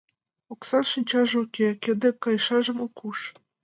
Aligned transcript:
Оксан 0.53 0.83
шинчаже 0.91 1.35
уке, 1.43 1.67
кӧ 1.83 1.91
дек 2.01 2.15
кайышашым 2.23 2.77
ок 2.85 2.97
уж. 3.09 3.19